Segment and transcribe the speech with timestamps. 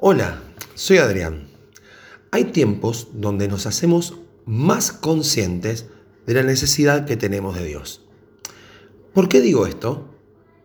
[0.00, 0.40] Hola,
[0.76, 1.48] soy Adrián.
[2.30, 4.14] Hay tiempos donde nos hacemos
[4.46, 5.86] más conscientes
[6.24, 8.06] de la necesidad que tenemos de Dios.
[9.12, 10.06] ¿Por qué digo esto?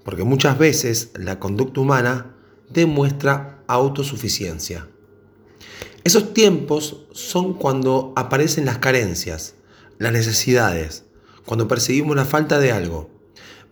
[0.06, 2.36] Porque muchas veces la conducta humana
[2.70, 4.88] demuestra autosuficiencia.
[6.04, 9.56] Esos tiempos son cuando aparecen las carencias,
[9.98, 11.06] las necesidades,
[11.44, 13.10] cuando percibimos la falta de algo.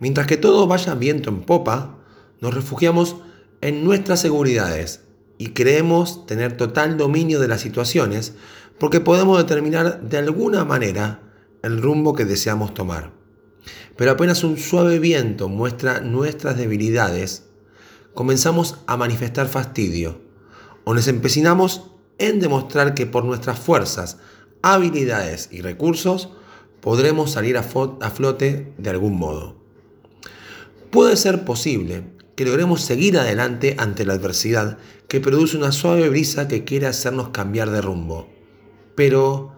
[0.00, 2.00] Mientras que todo vaya viento en popa,
[2.40, 3.14] nos refugiamos
[3.60, 5.02] en nuestras seguridades
[5.38, 8.34] y creemos tener total dominio de las situaciones
[8.78, 11.20] porque podemos determinar de alguna manera
[11.62, 13.12] el rumbo que deseamos tomar.
[13.96, 17.44] Pero apenas un suave viento muestra nuestras debilidades,
[18.14, 20.20] comenzamos a manifestar fastidio
[20.84, 24.18] o nos empecinamos en demostrar que por nuestras fuerzas,
[24.62, 26.30] habilidades y recursos
[26.80, 29.56] podremos salir a, flote de algún modo.
[30.90, 32.04] Puede ser posible
[32.42, 37.28] que logremos seguir adelante ante la adversidad que produce una suave brisa que quiere hacernos
[37.28, 38.28] cambiar de rumbo.
[38.96, 39.52] Pero,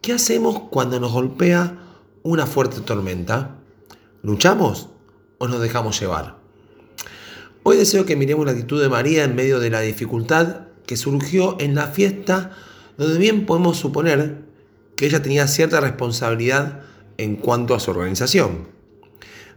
[0.00, 1.76] ¿qué hacemos cuando nos golpea
[2.22, 3.58] una fuerte tormenta?
[4.22, 4.88] ¿Luchamos
[5.36, 6.38] o nos dejamos llevar?
[7.64, 11.58] Hoy deseo que miremos la actitud de María en medio de la dificultad que surgió
[11.60, 12.52] en la fiesta,
[12.96, 14.46] donde bien podemos suponer
[14.96, 16.80] que ella tenía cierta responsabilidad
[17.18, 18.68] en cuanto a su organización.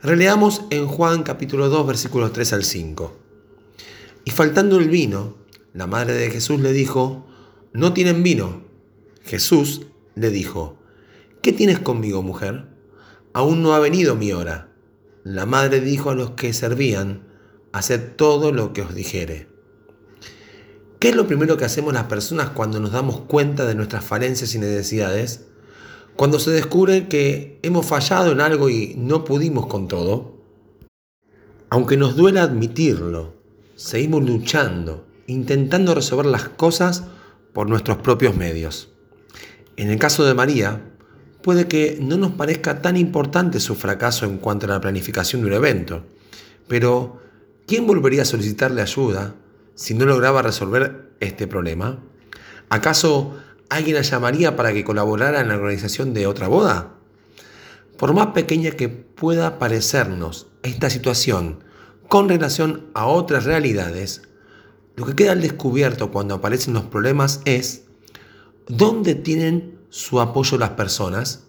[0.02, 3.18] Releamos en Juan capítulo 2 versículos 3 al 5.
[4.26, 5.38] Y faltando el vino,
[5.74, 7.26] la madre de Jesús le dijo,
[7.74, 8.64] no tienen vino.
[9.24, 10.78] Jesús le dijo,
[11.42, 12.68] ¿qué tienes conmigo, mujer?
[13.34, 14.70] Aún no ha venido mi hora.
[15.24, 17.24] La madre dijo a los que servían,
[17.72, 19.48] haced todo lo que os dijere.
[21.00, 24.54] ¿Qué es lo primero que hacemos las personas cuando nos damos cuenta de nuestras falencias
[24.56, 25.48] y necesidades?
[26.16, 30.36] Cuando se descubre que hemos fallado en algo y no pudimos con todo.
[31.70, 33.34] Aunque nos duela admitirlo,
[33.76, 37.04] seguimos luchando, intentando resolver las cosas
[37.52, 38.90] por nuestros propios medios.
[39.76, 40.94] En el caso de María,
[41.42, 45.48] puede que no nos parezca tan importante su fracaso en cuanto a la planificación de
[45.48, 46.06] un evento,
[46.70, 47.20] pero
[47.68, 49.36] ¿quién volvería a solicitarle ayuda
[49.74, 52.00] si no lograba resolver este problema?
[52.70, 53.36] ¿Acaso
[53.70, 56.94] alguien la llamaría para que colaborara en la organización de otra boda?
[57.98, 61.64] Por más pequeña que pueda parecernos esta situación
[62.08, 64.24] con relación a otras realidades,
[64.96, 67.84] lo que queda al descubierto cuando aparecen los problemas es
[68.68, 71.46] dónde tienen su apoyo las personas,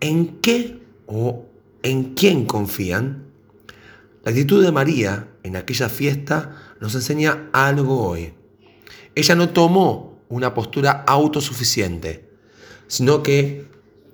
[0.00, 1.46] en qué o
[1.82, 3.24] en quién confían.
[4.24, 8.34] La actitud de María en aquella fiesta nos enseña algo hoy.
[9.14, 12.28] Ella no tomó una postura autosuficiente,
[12.86, 13.66] sino que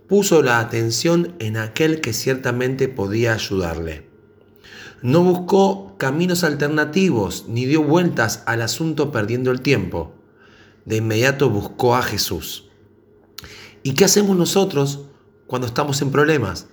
[0.09, 4.09] puso la atención en aquel que ciertamente podía ayudarle.
[5.03, 10.15] No buscó caminos alternativos ni dio vueltas al asunto perdiendo el tiempo.
[10.85, 12.71] De inmediato buscó a Jesús.
[13.83, 15.07] ¿Y qué hacemos nosotros
[15.47, 16.69] cuando estamos en problemas?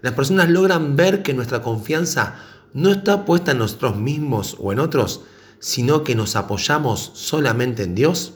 [0.00, 2.36] Las personas logran ver que nuestra confianza
[2.72, 5.22] no está puesta en nosotros mismos o en otros,
[5.58, 8.34] sino que nos apoyamos solamente en Dios?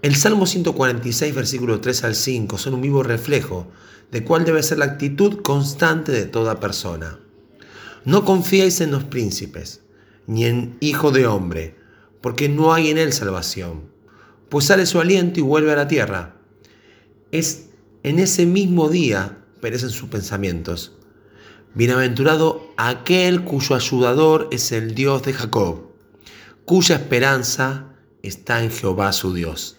[0.00, 3.66] El Salmo 146, versículo 3 al 5 son un vivo reflejo
[4.12, 7.18] de cuál debe ser la actitud constante de toda persona.
[8.04, 9.82] No confiéis en los príncipes,
[10.28, 11.74] ni en hijo de hombre,
[12.20, 13.90] porque no hay en él salvación,
[14.48, 16.36] pues sale su aliento y vuelve a la tierra.
[17.32, 17.70] Es
[18.04, 20.92] en ese mismo día perecen sus pensamientos.
[21.74, 25.88] Bienaventurado aquel cuyo ayudador es el Dios de Jacob,
[26.64, 29.77] cuya esperanza está en Jehová su Dios.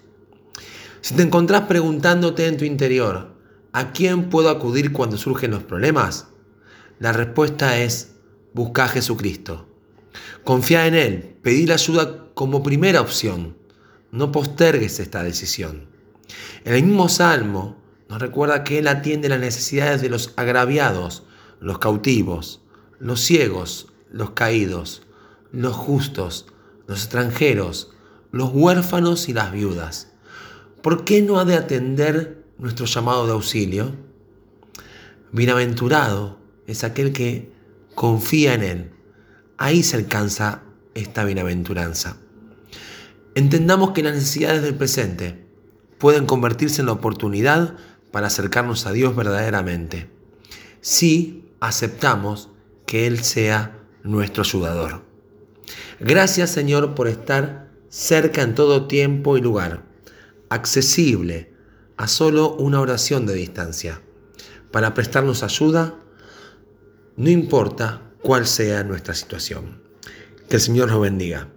[1.01, 3.33] Si te encontrás preguntándote en tu interior,
[3.71, 6.27] ¿a quién puedo acudir cuando surgen los problemas?
[6.99, 8.15] La respuesta es,
[8.53, 9.67] busca a Jesucristo.
[10.43, 13.55] Confía en Él, pedir ayuda como primera opción.
[14.11, 15.87] No postergues esta decisión.
[16.65, 17.77] el mismo Salmo
[18.09, 21.23] nos recuerda que Él atiende las necesidades de los agraviados,
[21.61, 22.61] los cautivos,
[22.99, 25.03] los ciegos, los caídos,
[25.51, 26.47] los justos,
[26.87, 27.91] los extranjeros,
[28.31, 30.11] los huérfanos y las viudas.
[30.81, 33.95] ¿Por qué no ha de atender nuestro llamado de auxilio?
[35.31, 37.51] Bienaventurado es aquel que
[37.95, 38.91] confía en Él.
[39.57, 42.17] Ahí se alcanza esta bienaventuranza.
[43.35, 45.45] Entendamos que las necesidades del presente
[45.97, 47.75] pueden convertirse en la oportunidad
[48.11, 50.09] para acercarnos a Dios verdaderamente.
[50.81, 52.49] Si aceptamos
[52.85, 55.03] que Él sea nuestro ayudador.
[55.99, 59.88] Gracias Señor por estar cerca en todo tiempo y lugar,
[60.49, 61.53] accesible
[61.97, 64.01] a solo una oración de distancia,
[64.71, 65.95] para prestarnos ayuda,
[67.17, 69.81] no importa cuál sea nuestra situación.
[70.47, 71.49] Que el Señor nos bendiga.